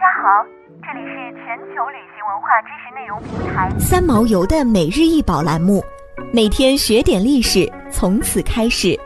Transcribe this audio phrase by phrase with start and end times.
[0.00, 0.42] 家好，
[0.82, 5.84] 这里是全球旅行文化知识内容平台三毛游的每日一宝栏目，
[6.32, 8.98] 每天学点历史，从此开始。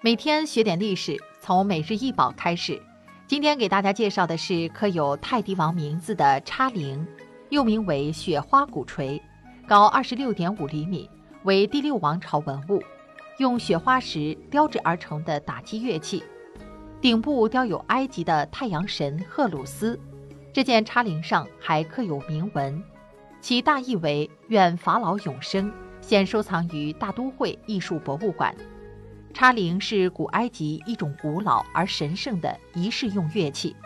[0.00, 2.80] 每天学点历史，从每日一宝开始。
[3.26, 7.06] 今天给大家介绍的是刻有泰迪王名字的叉铃，
[7.50, 9.20] 又名为雪花鼓槌，
[9.68, 11.10] 高二十六点五厘米，
[11.42, 12.82] 为第六王朝文物，
[13.36, 16.24] 用雪花石雕制而成的打击乐器。
[17.04, 20.00] 顶部雕有埃及的太阳神赫鲁斯，
[20.54, 22.82] 这件叉铃上还刻有铭文，
[23.42, 28.56] 其大意为“愿法老永生”，现收藏于大都会艺术博物馆。
[29.34, 33.76] 叉铃是古埃及一种古老而神圣的仪式用乐器，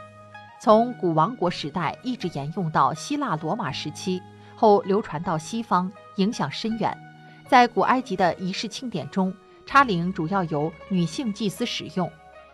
[0.61, 4.23] 从古王国时代一直沿用到希腊罗马时期，
[4.55, 6.97] 后流传到西方，影响深远。
[7.49, 9.35] 在古埃及的仪式庆典中，
[9.67, 12.09] 叉铃主要由女性祭司使用。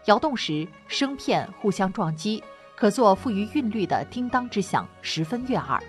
[0.06, 2.42] 摇动时，声片互相撞击，
[2.76, 5.82] 可作富于韵律的叮当之响，十分悦耳。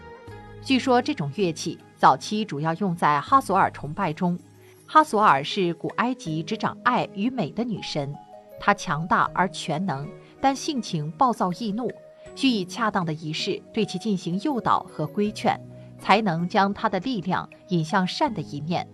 [0.63, 4.39] 据说这种乐器早期主要用在哈索尔崇拜中。
[4.87, 8.15] 哈索尔是古埃及执掌爱与美的女神，
[8.59, 10.07] 她强大而全能，
[10.39, 11.91] 但性情暴躁易怒，
[12.35, 15.59] 需以恰当的仪式对其进行诱导和规劝，
[15.99, 18.87] 才能将她的力量引向善的一面。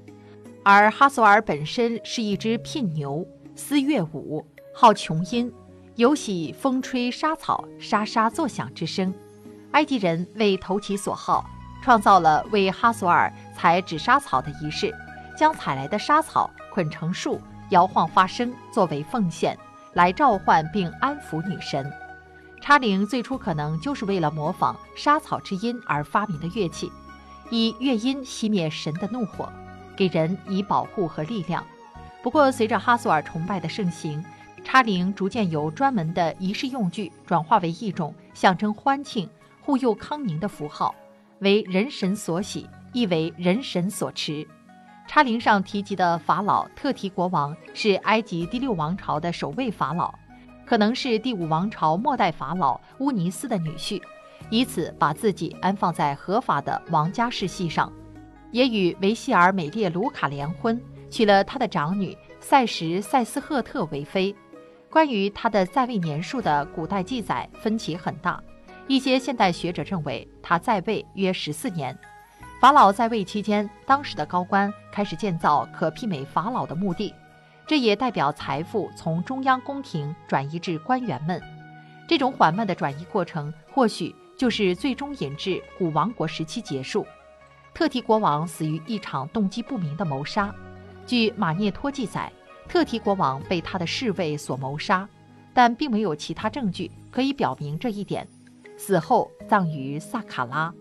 [0.63, 4.45] 而哈索尔本身是一只聘牛，思乐舞。
[4.73, 5.51] 好琼音，
[5.95, 9.13] 尤喜风吹沙草沙沙作响之声。
[9.71, 11.45] 埃及人为投其所好，
[11.83, 14.93] 创造了为哈索尔采纸沙草的仪式，
[15.37, 19.57] 将采来的沙草捆成树，摇晃发声，作为奉献，
[19.93, 21.91] 来召唤并安抚女神。
[22.61, 26.91] 叉铃最初可能就是为了模仿沙草之音而发明的乐器，
[27.49, 29.51] 以乐音熄灭神的怒火，
[29.97, 31.63] 给人以保护和力量。
[32.23, 34.23] 不过，随着哈索尔崇拜的盛行，
[34.63, 40.95] 叉铃逐渐由专门的仪式用具转化为一种象征欢庆、护佑康宁的符号，
[41.39, 44.47] 为人神所喜，亦为人神所持。
[45.07, 50.13] 叉铃上提及的法老特提国王是埃及第六王朝的首位法老，
[50.65, 54.01] 可能是第五王朝末代法老乌尼斯的女婿，
[54.49, 57.91] 以此把自己安放在合法的王家世系上，
[58.51, 64.33] 也与维希尔美列卢卡联婚，娶了他的长女塞什塞斯赫特为妃。
[64.91, 68.43] 关于他的在位年数的古代记载分歧很大，
[68.87, 71.97] 一些现代学者认为他在位约十四年。
[72.59, 77.13] 法老在位期间，当时的高官开始建造可媲美法老的墓地，
[77.65, 81.41] 这也代表财富从中央宫廷转移至官员们。
[82.05, 87.07] 这种缓慢的转移过程，或许就是最终引致古王国时期结束。
[87.73, 90.53] 特提国王死于一场动机不明的谋杀，
[91.07, 92.29] 据马涅托记载。
[92.71, 95.05] 特提国王被他的侍卫所谋杀，
[95.53, 98.25] 但并没有其他证据可以表明这一点。
[98.77, 100.73] 死后葬于萨卡拉。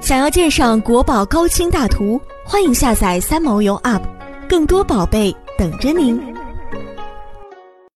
[0.00, 4.02] 想要鉴赏国宝高清大图，欢迎下载三毛游 App，
[4.48, 6.20] 更多宝贝等着您。